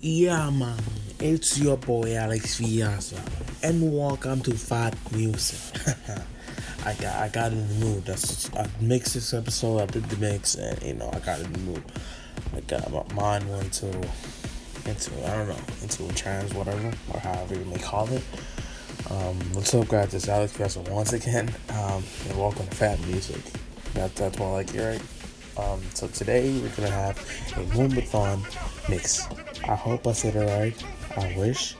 [0.00, 0.76] Yeah, man,
[1.20, 3.18] it's your boy Alex Viasa,
[3.62, 5.80] and welcome to Fat Music.
[6.84, 8.04] I got I got in the mood.
[8.04, 9.80] That's I mixed this episode.
[9.80, 11.82] I did the mix, and you know I got in the mood.
[12.54, 13.88] I got my mind went to
[14.84, 18.22] into I don't know into a trance, whatever, or however you may call it.
[19.10, 20.12] Um, what's up, guys?
[20.14, 23.40] It's Alex Viasa once again, um, and welcome to Fat Music.
[23.94, 25.02] That, that's what I like it, right?
[25.56, 27.16] Um, so today we're gonna have
[27.56, 29.28] a Moombahton mix.
[29.64, 30.84] I hope I said it right.
[31.16, 31.76] I wish.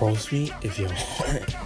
[0.00, 1.56] Roast me if you want.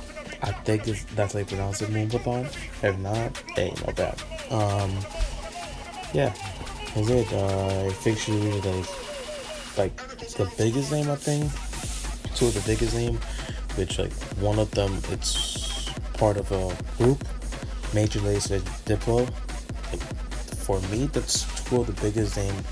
[0.42, 2.46] I think it's, that's how you pronounce it, Moombahton.
[2.82, 4.20] If not, hey, no bad.
[4.51, 4.91] Um,
[6.15, 6.32] yeah,
[6.95, 7.32] that's it.
[7.32, 8.87] Uh, fixture like
[9.77, 11.52] like the biggest name I think.
[12.34, 13.18] Two of the biggest name,
[13.77, 17.23] which like one of them it's part of a group,
[17.93, 19.29] Major Lazer Diplo
[20.64, 22.62] for me, that's two of the biggest names.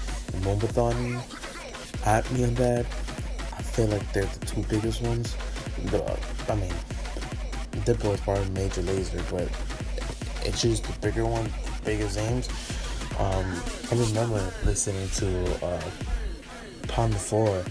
[2.04, 2.86] At me on that,
[3.52, 5.36] I feel like they're the two biggest ones.
[5.84, 6.18] The,
[6.48, 6.72] I mean,
[7.84, 9.46] Diplo is part of Major Lazer, but
[10.46, 12.48] it's just the bigger one, the biggest names.
[13.18, 15.82] Um, I remember listening to uh,
[16.88, 17.62] Pon de Floor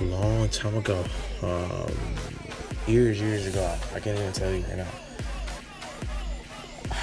[0.00, 1.04] a long time ago.
[1.42, 1.92] Um,
[2.86, 3.76] years, years ago.
[3.94, 5.09] I can't even tell you right now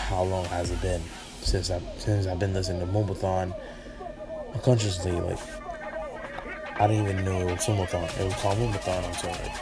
[0.07, 1.01] how long has it been
[1.41, 3.53] since I since I've been listening to Moombahton
[4.53, 5.39] unconsciously like
[6.79, 8.19] I didn't even know it was Moombahton.
[8.19, 9.57] It was called Moombahton until like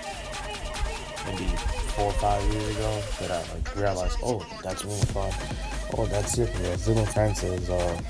[1.26, 1.56] maybe
[1.96, 5.98] four or five years ago that I like realized oh that's Moombahton.
[5.98, 6.50] Oh that's it.
[6.62, 8.02] Yeah, Little Francis uh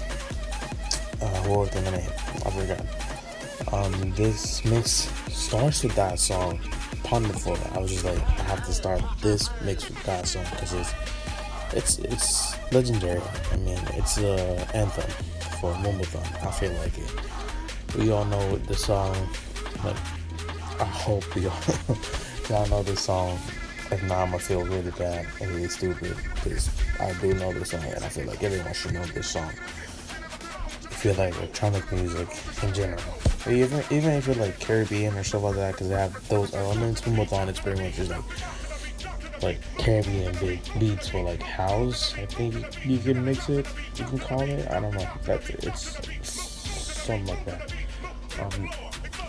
[1.22, 2.10] uh what was the name?
[2.46, 3.74] I forgot.
[3.74, 6.60] Um this mix starts with that song
[7.04, 7.58] Pon de Floor.
[7.74, 10.94] I was just like I have to start this mix with that song because it's
[11.76, 13.22] it's it's legendary.
[13.52, 15.10] I mean, it's the anthem
[15.60, 16.46] for Moombahton.
[16.46, 17.12] I feel like it.
[17.98, 19.16] We all know the song,
[19.84, 19.96] but
[20.80, 21.60] I hope we all
[22.50, 23.38] y'all know this song.
[23.92, 26.70] If not, I'm gonna feel really bad and really stupid because
[27.00, 29.52] I do know this song and I feel like everyone should know this song.
[29.52, 32.28] I feel like electronic music
[32.64, 33.04] in general,
[33.48, 37.02] even even if you're like Caribbean or stuff like that, because they have those elements.
[37.02, 38.24] Moombahton, it's pretty much just like
[39.42, 42.14] like Caribbean big beats for like house.
[42.16, 43.66] I think you can mix it.
[43.96, 44.70] You can call it.
[44.72, 45.08] I don't know.
[45.24, 45.64] That's it.
[45.64, 47.74] It's, it's something like that.
[48.40, 48.70] Um,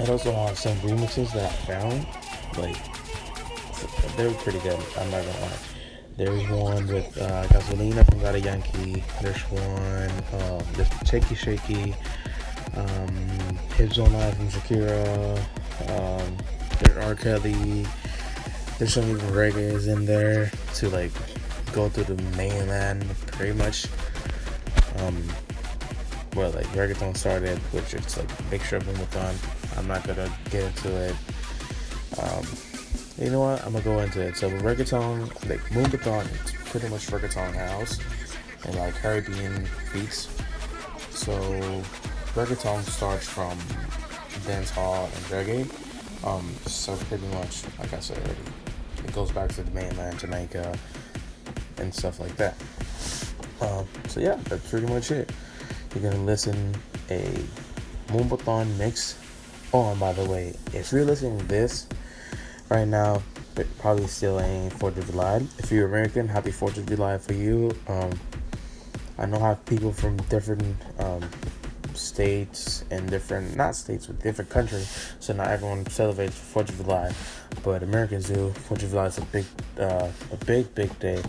[0.01, 2.07] it also has some remixes that I found.
[2.59, 4.79] Like they were pretty good.
[4.99, 5.59] I'm not gonna lie.
[6.17, 9.05] There's one with uh, Gasolina from Daddy Yankee.
[9.21, 10.11] There's one.
[10.41, 11.95] Um, there's Shaky Shaky.
[12.75, 15.39] Um, Hips Don't Lie from Shakira.
[15.91, 16.37] Um,
[16.81, 17.15] there's R.
[17.15, 17.87] Kelly
[18.79, 21.13] there's some even reggae's in there to like
[21.73, 23.87] go through the mainland pretty much.
[24.99, 25.23] Um
[26.35, 30.65] well like reggaeton started which it's like a mixture of Moombahton i'm not gonna get
[30.65, 31.15] into it.
[32.21, 32.45] Um
[33.19, 33.65] you know what?
[33.65, 34.37] I'm gonna go into it.
[34.37, 37.99] So reggaeton like Moombahton it's pretty much reggaeton house
[38.65, 40.29] and like caribbean beats.
[41.11, 41.33] So
[42.35, 43.59] reggaeton starts from
[44.47, 45.67] dance hall and reggae.
[46.25, 48.41] Um, so pretty much, like I said already,
[49.07, 50.77] it goes back to the mainland, Jamaica,
[51.79, 52.55] and stuff like that.
[53.61, 55.31] Um, so yeah, that's pretty much it.
[55.95, 56.75] You're gonna listen
[57.11, 57.23] a
[58.09, 59.19] Moombahton mix.
[59.73, 61.87] Oh, and by the way, if you're listening to this
[62.69, 63.23] right now,
[63.57, 65.43] it probably still ain't Fourth of July.
[65.59, 67.73] If you're American, happy Fourth of July for you.
[67.89, 68.11] Um,
[69.19, 71.23] I know have people from different um,
[71.95, 75.15] states and different not states but different countries.
[75.21, 77.13] So not everyone celebrates Fourth of July,
[77.67, 78.51] but Americans do.
[78.51, 79.45] Fourth of July is a big,
[79.81, 81.21] uh, a big, big day.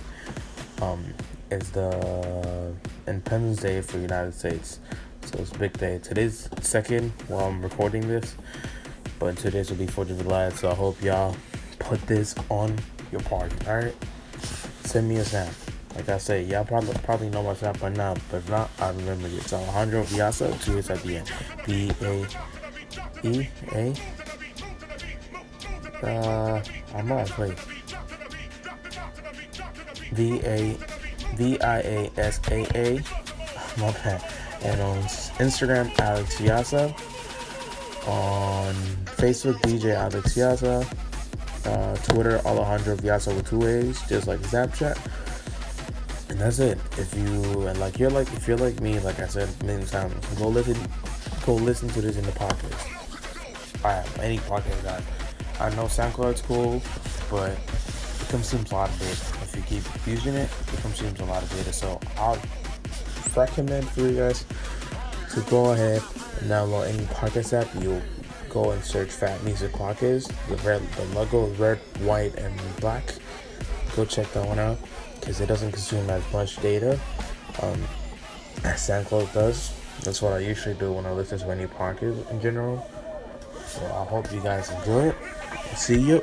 [0.83, 1.03] Um,
[1.49, 2.75] it's the
[3.07, 4.79] Independence Day for the United States,
[5.23, 5.97] so it's a big day.
[5.97, 8.35] Today's second while I'm recording this,
[9.17, 10.49] but today's will be Fourth of July.
[10.49, 11.35] So I hope y'all
[11.79, 12.77] put this on
[13.11, 13.55] your party.
[13.67, 13.95] All right,
[14.83, 15.51] send me a snap.
[15.95, 18.89] Like I say, y'all probably probably know what's up by now, but if not, I
[18.89, 19.41] remember it.
[19.41, 21.31] So Alejandro Viasa, two is at the end.
[21.65, 22.27] B A
[23.23, 23.95] E A.
[26.03, 26.61] Uh,
[26.95, 27.57] I'm not wait.
[30.13, 30.77] V A
[31.35, 32.93] V I A S A A.
[33.79, 34.23] My bad.
[34.63, 34.97] And on
[35.39, 36.93] Instagram, Alex Viasa.
[38.07, 38.73] On
[39.17, 40.85] Facebook, DJ Alex Viasa.
[41.65, 44.97] Uh, Twitter, Alejandro Viasa with two A's, just like Snapchat
[46.29, 46.77] and that's it.
[46.97, 50.13] If you and like you're like if you're like me, like I said many times,
[50.37, 50.77] go listen,
[51.45, 53.85] go listen to this in the podcast.
[53.85, 55.03] I have any podcast guys.
[55.59, 56.81] I know SoundCloud's cool,
[57.31, 59.43] but it consumes a lot of data.
[59.43, 61.73] If you keep using it, it consumes a lot of data.
[61.73, 62.37] So I'll
[63.35, 64.45] recommend for you guys
[65.33, 66.01] to go ahead
[66.41, 67.73] and download any podcast app.
[67.81, 68.01] You
[68.49, 70.31] go and search Fat Music Podcast.
[70.47, 73.13] The red, the logo red, white, and black.
[73.95, 74.77] Go check that one out
[75.19, 76.99] because it doesn't consume as much data
[77.61, 77.81] um,
[78.63, 79.73] as SoundCloud does.
[80.03, 82.87] That's what I usually do when I listen to any podcast in general.
[83.65, 85.15] So I hope you guys enjoy it.
[85.77, 86.21] See you,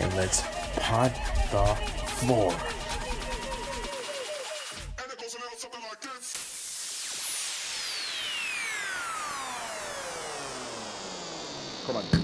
[0.00, 0.42] and let's
[0.80, 1.12] pod
[1.52, 1.64] the
[2.16, 2.52] floor.
[11.86, 12.21] Come on,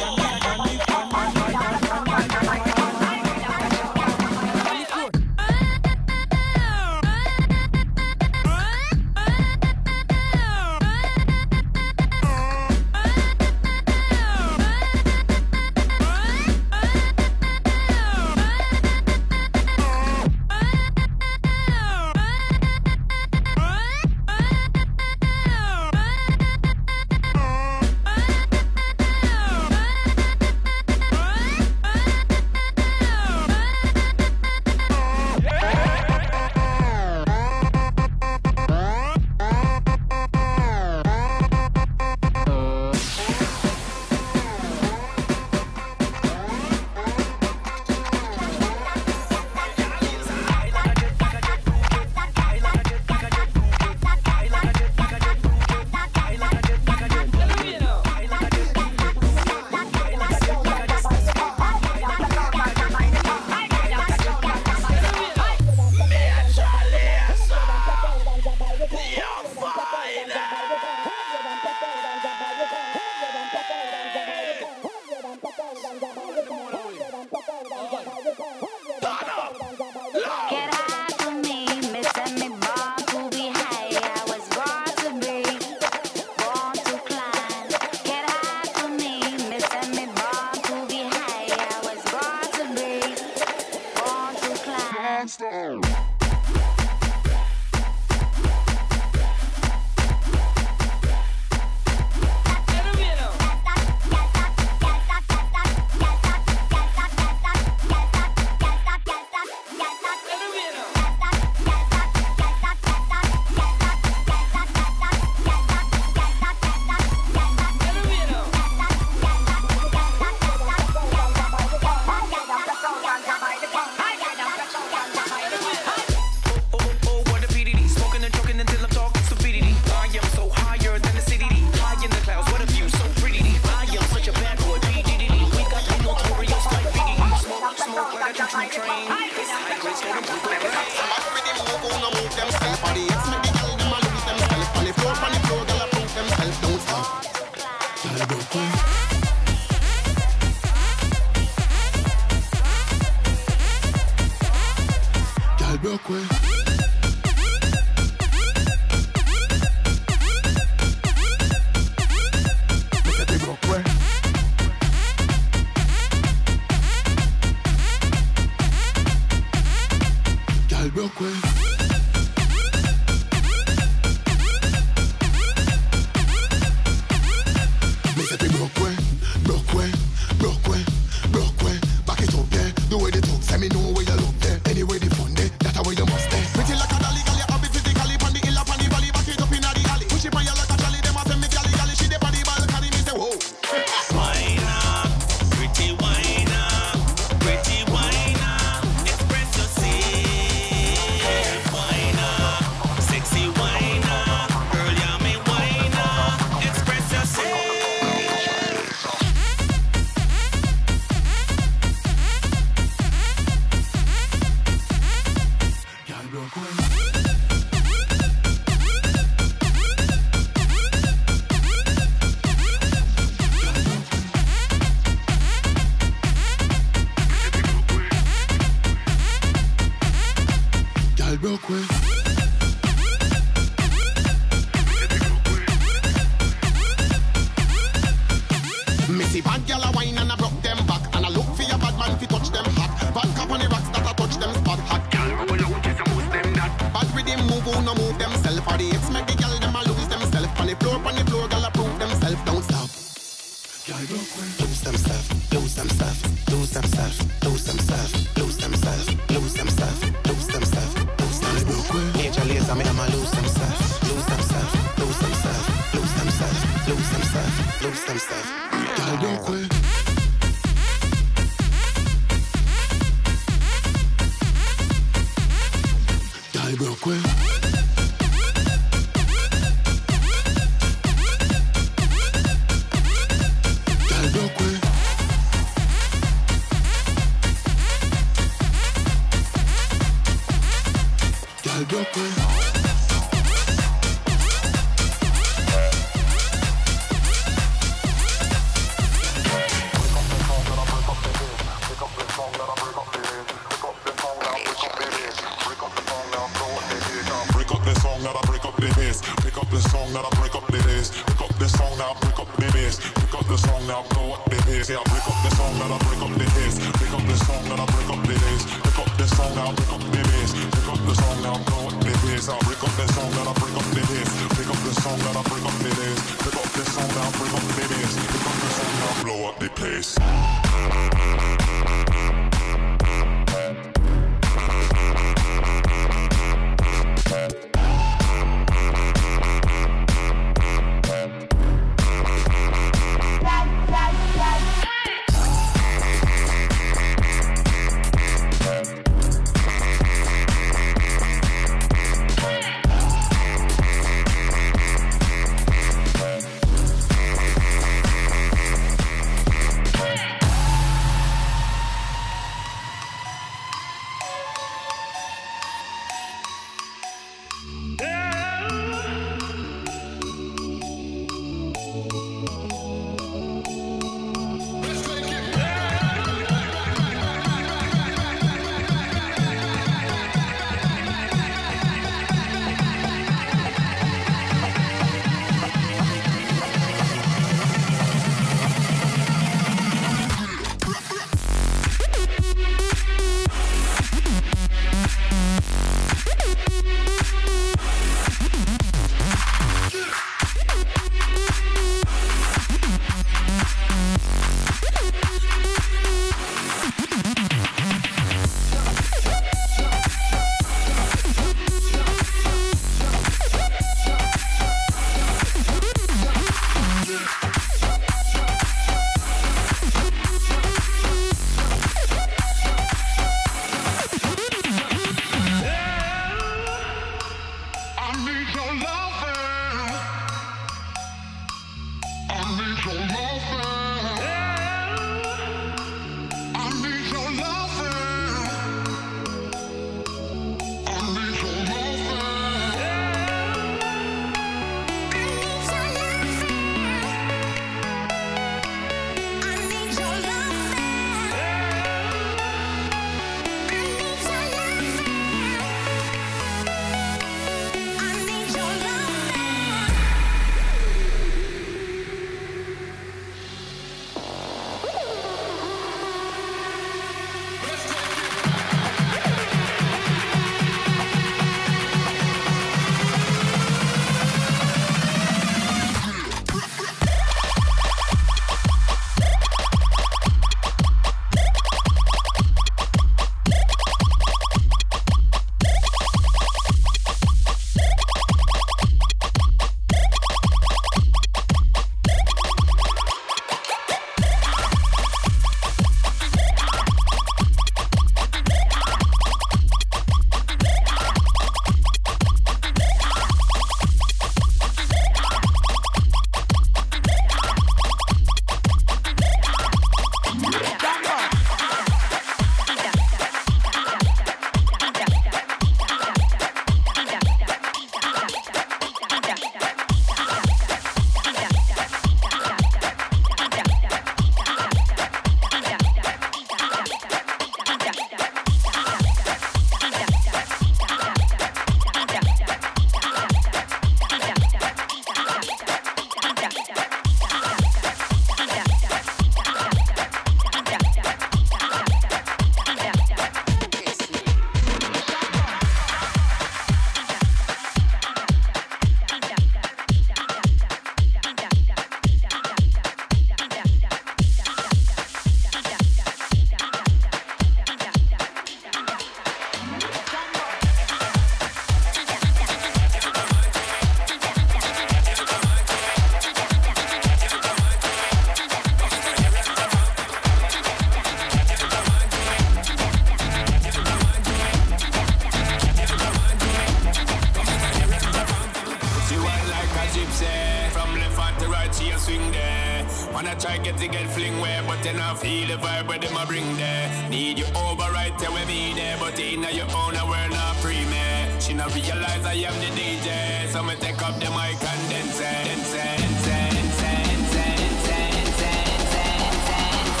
[586.26, 587.08] Bring there.
[587.10, 590.84] Need you over right there with me there, but in your own world not free
[590.86, 591.40] man.
[591.40, 595.18] She not realize I am the DJ, so me take up the mic and dance,
[595.18, 600.00] dance, dance, dance, dance, dance, dance, dance, dance, dance, dance,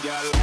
[0.00, 0.37] dance,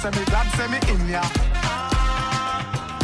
[0.00, 1.22] say me glad, say me in ya.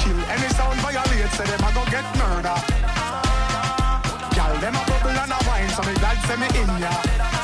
[0.00, 2.56] Kill any sound violate, say them a go get murder.
[4.34, 7.35] Gal, them a bubble and a wine, so me glad, say me in ya.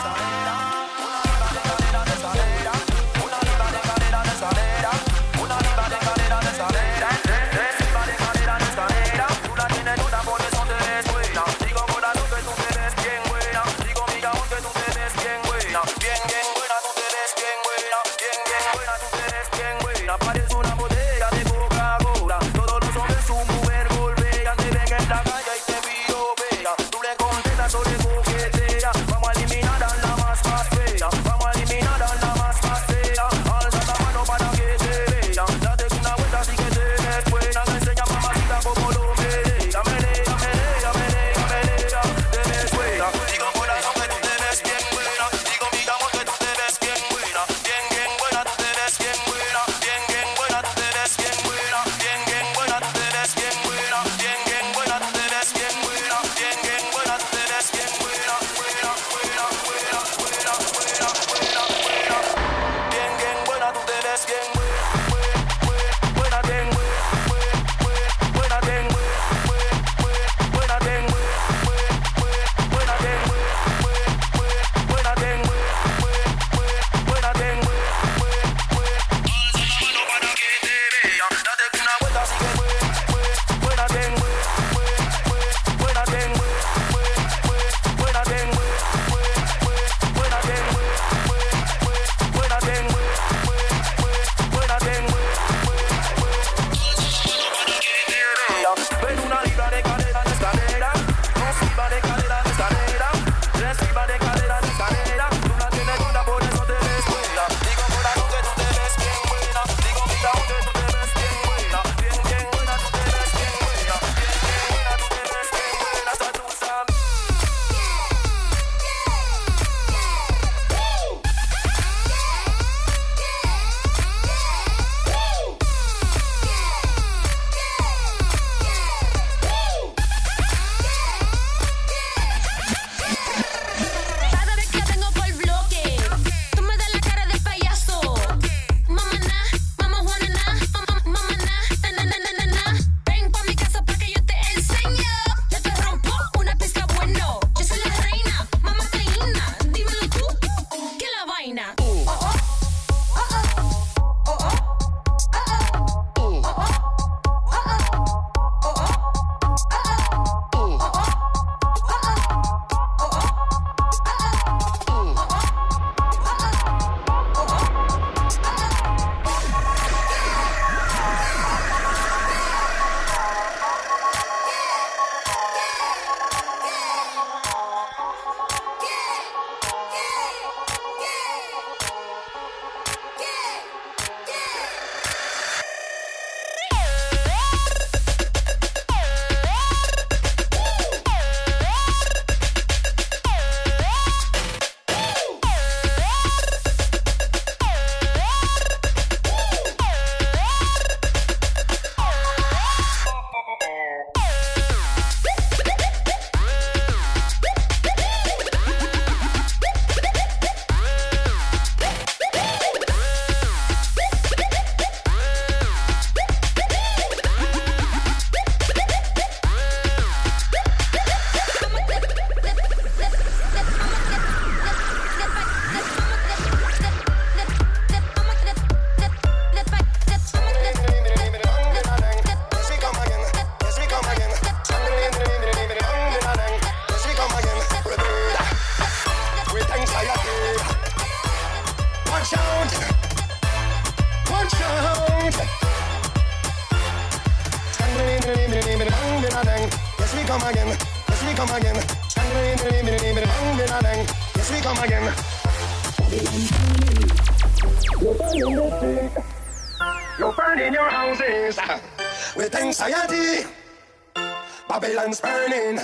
[265.22, 265.78] burning.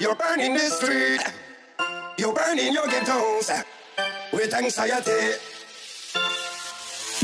[0.00, 1.20] You're burning the street.
[2.18, 3.50] You're burning your ghettos
[4.32, 5.36] with anxiety.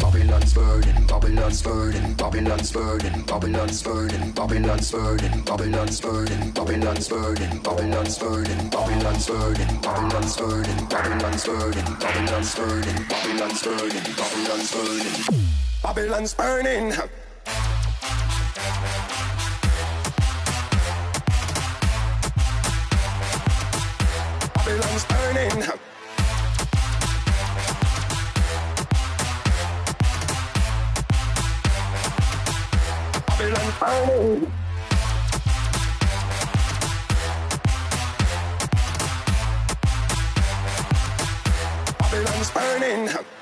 [0.00, 1.06] Babylon's burning.
[1.06, 2.14] Babylon's burning.
[2.14, 3.22] Babylon's burning.
[3.24, 4.32] Babylon's burning.
[4.32, 5.42] Babylon's burning.
[5.42, 6.50] Babylon's burning.
[6.52, 7.60] Babylon's burning.
[7.62, 8.68] Babylon's burning.
[8.70, 9.80] Babylon's burning.
[9.80, 10.87] Babylon's burning.
[10.88, 11.96] Babylon's burning.
[11.98, 13.06] Babylon's burning.
[13.08, 14.04] Babylon's burning.
[14.18, 15.44] Babylon's burning.
[15.82, 16.92] Babylon's burning.
[25.35, 25.62] burning.
[33.27, 34.53] Babylon burning.
[41.99, 43.34] Babylon's burning.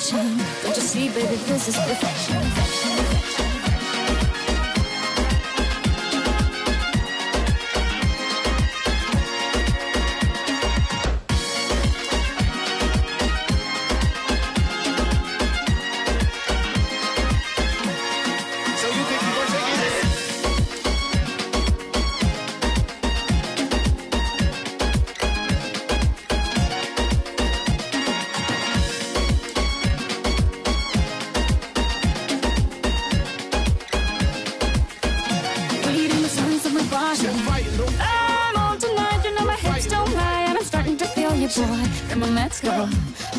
[0.00, 0.38] The tension.
[0.62, 2.09] Don't you see, baby, this is perfection.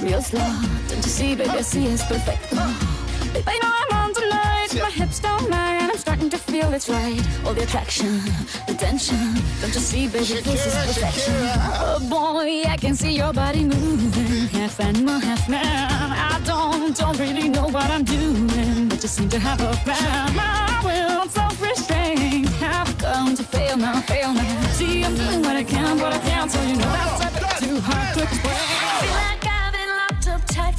[0.01, 0.39] Real slow.
[0.87, 2.53] Don't you see, baby, I see it's perfect.
[2.53, 6.89] I know I'm on tonight, my hips don't lie, and I'm starting to feel it's
[6.89, 7.21] right.
[7.45, 8.19] All the attraction,
[8.67, 9.17] the tension.
[9.61, 11.33] Don't you see, baby, this is perfection.
[11.79, 16.11] Oh boy, I can see your body moving, half animal, half man.
[16.11, 20.35] I don't, don't really know what I'm doing, but you seem to have a plan.
[20.35, 24.61] My will, self-restraint, have come to fail now, fail now.
[24.73, 28.17] See, I'm doing what I can, but I can't, so you know that's too hard
[28.17, 29.30] to explain.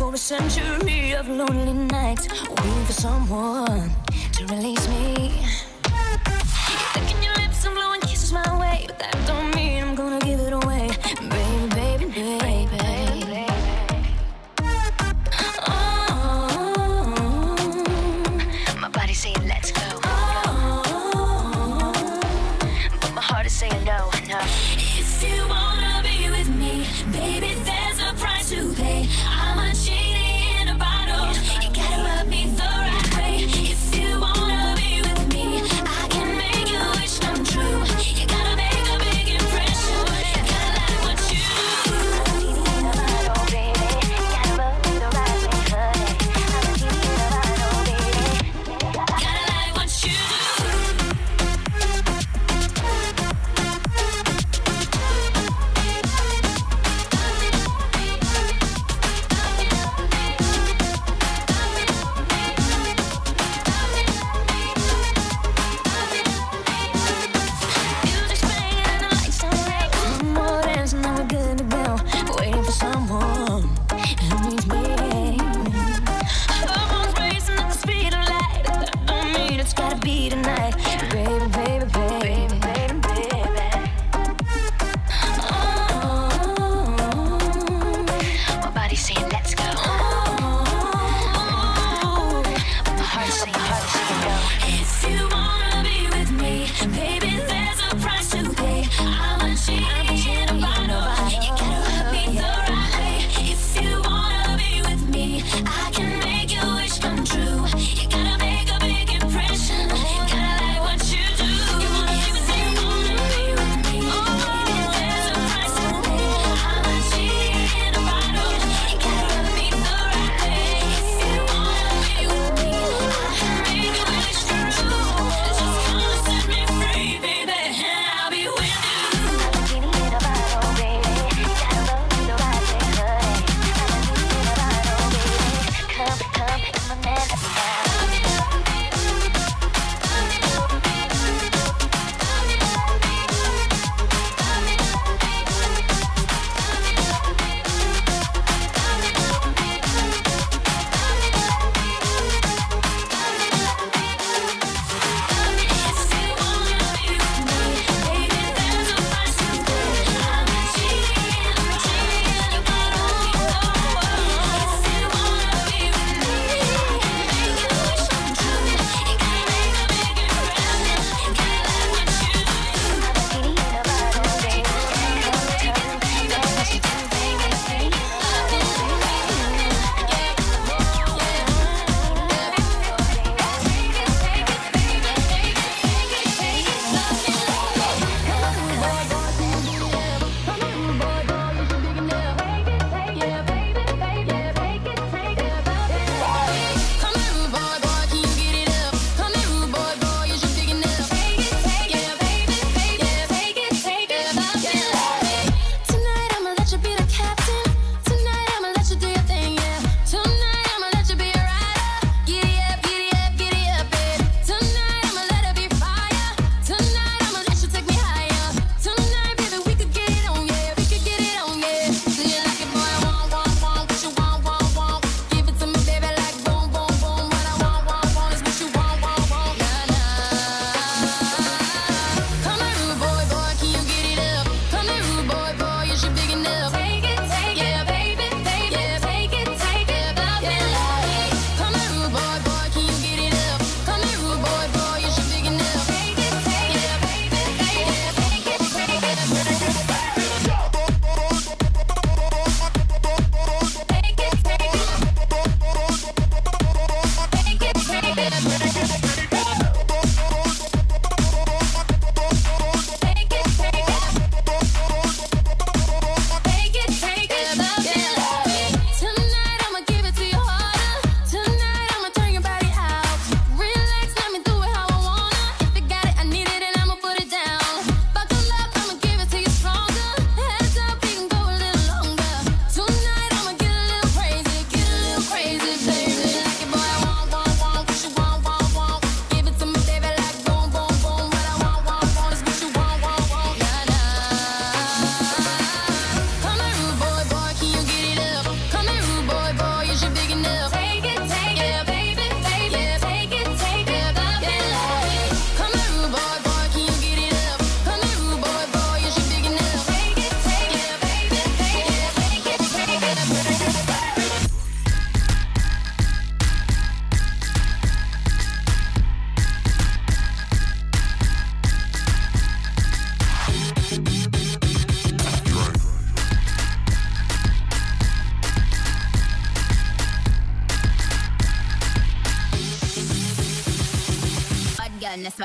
[0.02, 3.88] For a century of lonely nights, waiting for someone
[4.32, 5.71] to release me.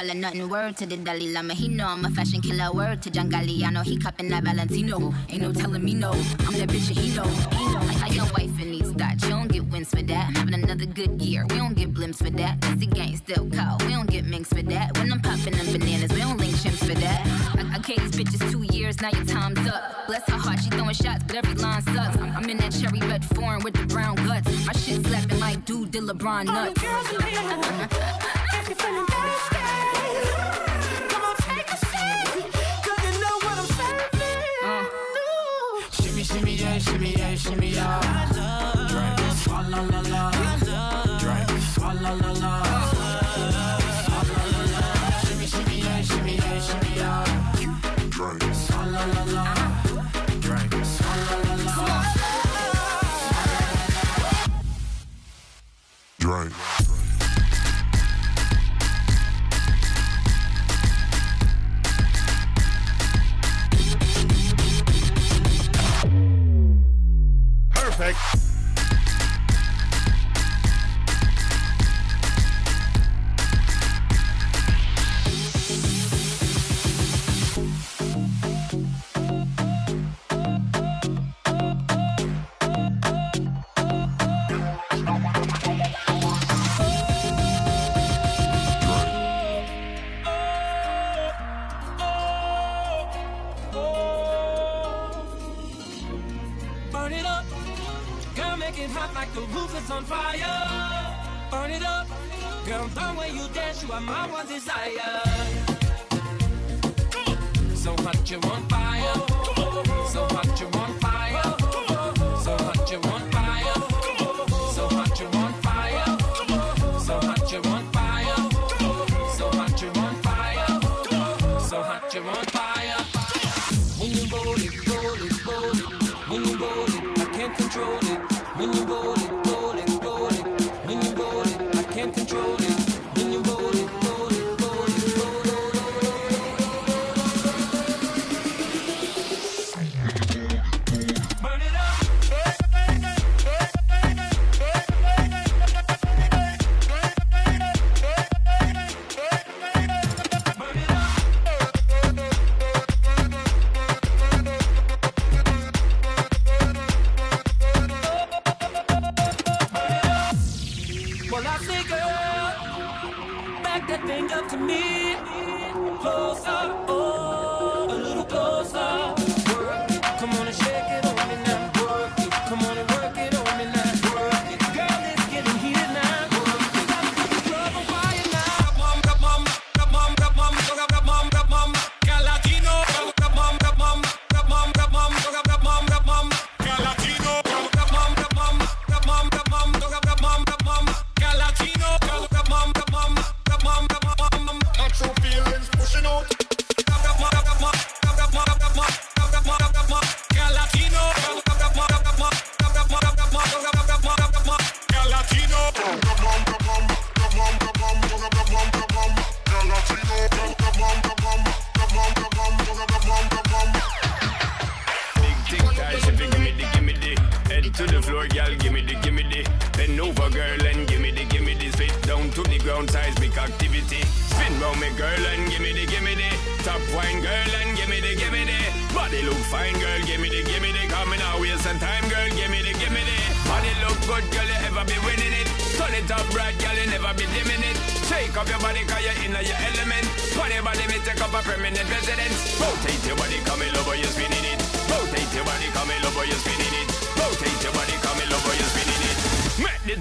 [0.08, 0.50] dollar nothing.
[0.50, 2.72] Word to the Dalai Lama, he know I'm a fashion killer.
[2.72, 5.14] Word to Jangali, I know he copping that Valentino.
[5.30, 7.24] Ain't no telling me no, I'm that bitch and he know.
[7.24, 7.80] He know.
[7.80, 10.28] Like how your wife in these thoughts, you don't get wins for that.
[10.28, 12.62] I'm having another good year, we don't get blimps for that.
[12.62, 14.98] Cause the gang still call, we don't get minks for that.
[14.98, 17.22] When I'm popping them bananas, we don't link chimps for that.
[17.58, 20.08] I, I gave these bitches two years, now your time's up.
[20.08, 22.18] Bless her heart, she throwing shots, but every line sucks.
[22.18, 24.48] I'm, I'm in that cherry red foreign with the brown guts.
[24.66, 28.14] My shit slapping like dude, did LeBron nuts.
[48.98, 49.57] la la la.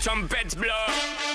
[0.00, 1.25] trumpets blow.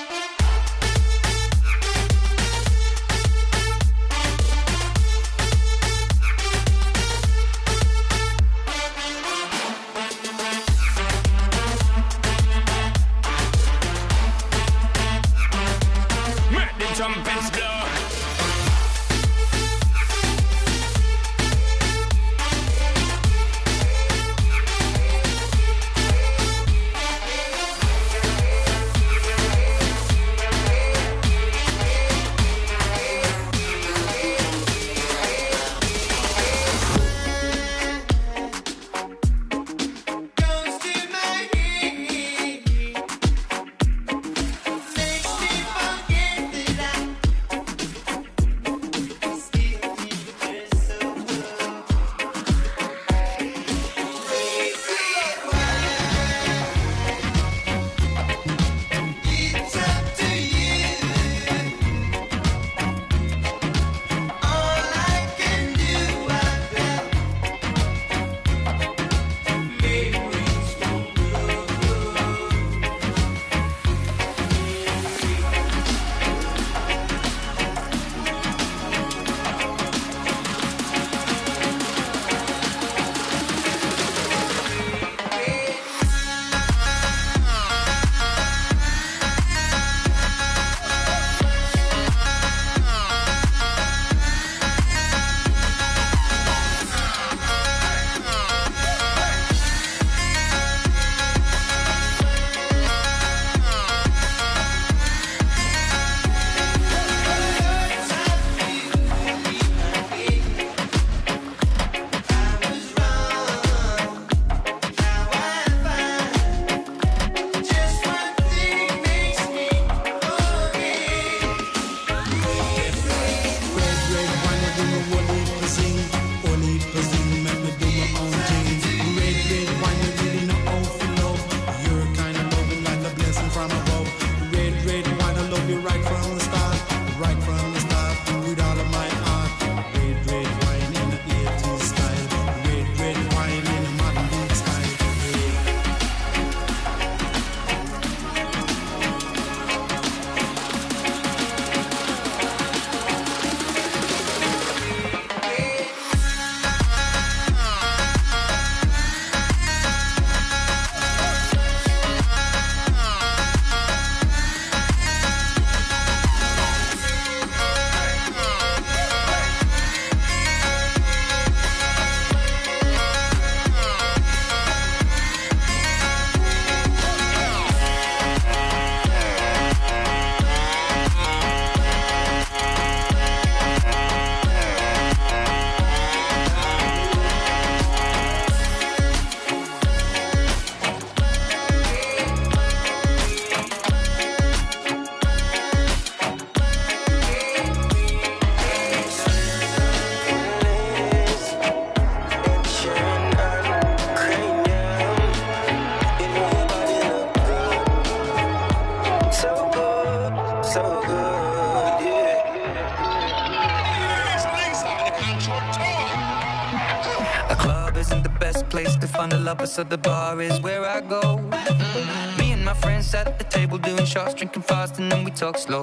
[219.52, 221.22] lover, so the bar is where I go.
[221.22, 222.40] Mm-hmm.
[222.40, 225.58] Me and my friends at the table doing shots, drinking fast, and then we talk
[225.58, 225.82] slow.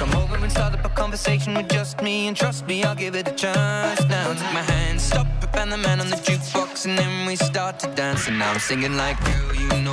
[0.00, 3.14] Come over and start up a conversation with just me, and trust me, I'll give
[3.14, 4.00] it a chance.
[4.08, 7.36] Now take my hand, stop it, and the man on the jukebox, and then we
[7.36, 8.26] start to dance.
[8.28, 9.85] And now I'm singing like, girl, you know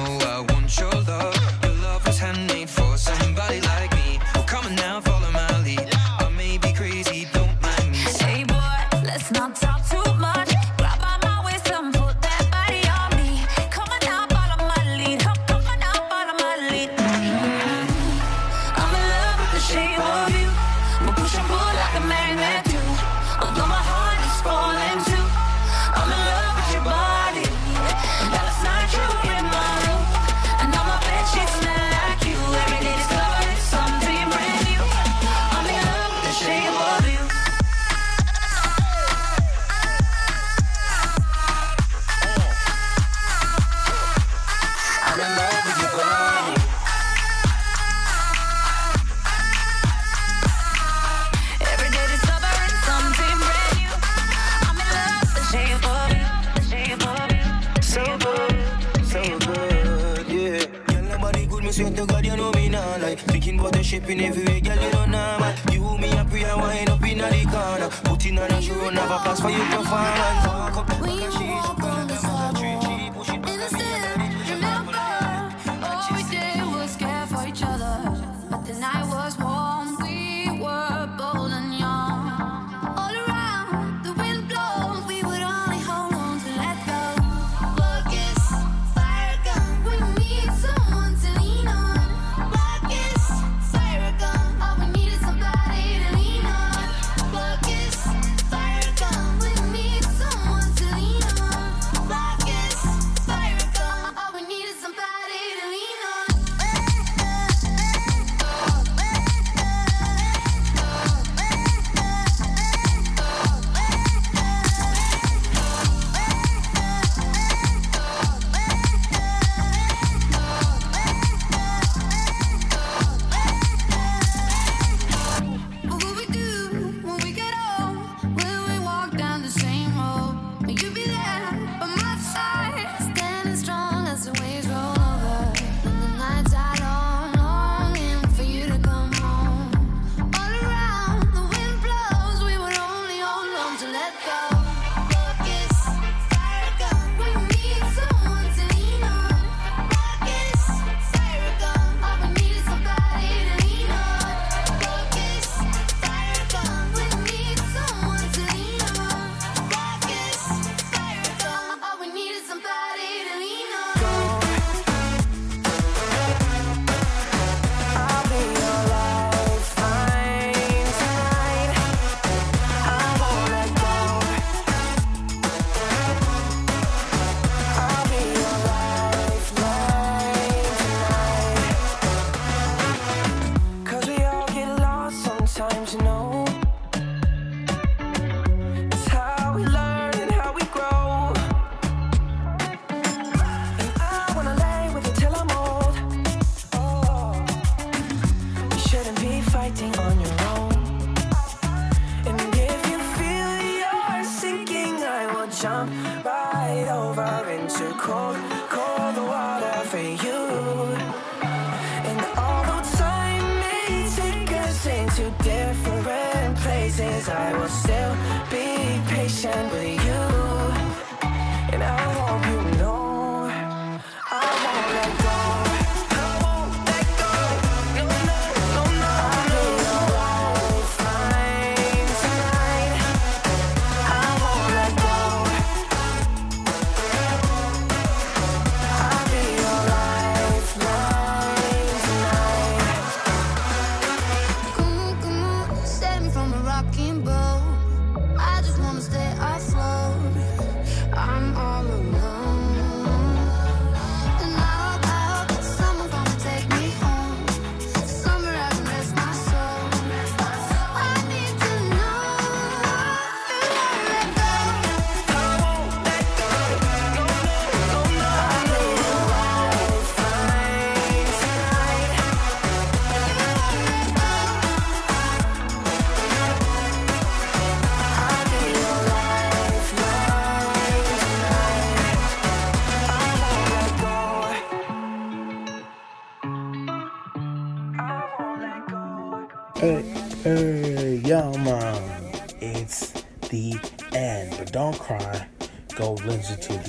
[68.24, 71.63] Put in on a show, never pass for you to find.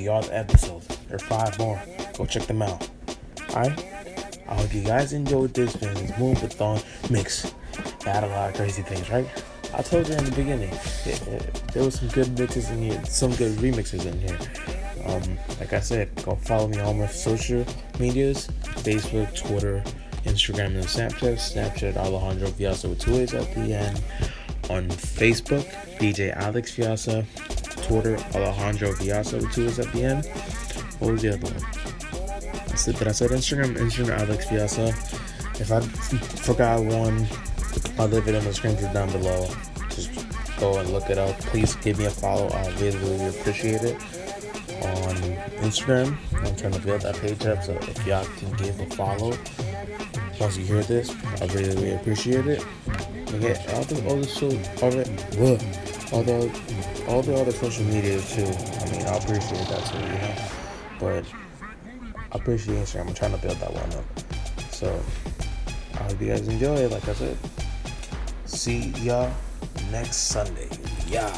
[0.04, 0.86] Listen to the episodes.
[1.08, 1.82] There are five more.
[2.16, 2.88] Go check them out.
[3.50, 3.86] Alright?
[4.46, 7.44] I hope you guys enjoyed this Moombahton mix.
[7.44, 9.26] It had a lot of crazy things, right?
[9.72, 13.04] I told you in the beginning, it, it, there was some good mixes in here,
[13.06, 14.38] some good remixes in here.
[15.06, 17.64] Um, like I said, go follow me on my social
[17.98, 18.48] medias
[18.84, 19.82] Facebook, Twitter,
[20.24, 21.36] Instagram, and Snapchat.
[21.36, 24.02] Snapchat Alejandro Viasa with two A's at the end.
[24.70, 25.64] On Facebook,
[25.98, 27.24] DJ Alex Viasa.
[27.84, 30.26] Twitter, Alejandro Viasa with two A's at the end.
[30.98, 31.64] What was the other one?
[32.72, 33.76] I said, did I said Instagram?
[33.76, 34.88] Instagram Alex Viasa.
[35.60, 35.80] If I
[36.42, 37.26] forgot one,
[37.98, 39.48] I'll leave it in the screen down below.
[39.90, 40.10] Just
[40.58, 41.38] go and look it up.
[41.40, 42.48] Please give me a follow.
[42.48, 43.94] I really, really appreciate it.
[44.84, 45.14] On
[45.62, 49.36] Instagram, I'm trying to build that page up, so if y'all can give a follow
[50.40, 52.64] once you hear this, I really, really appreciate it.
[53.34, 54.50] Okay, the all the so
[55.38, 55.58] whoa,
[57.08, 58.44] all the other social media too.
[58.44, 60.34] I mean, I appreciate that too, you know.
[60.98, 61.24] But
[62.32, 63.08] I appreciate Instagram.
[63.08, 64.04] I'm trying to build that one up.
[64.70, 65.00] So
[65.94, 66.88] I hope you guys enjoy.
[66.88, 67.36] Like I said,
[68.44, 69.32] see y'all
[69.90, 70.68] next Sunday.
[71.06, 71.30] Yeah.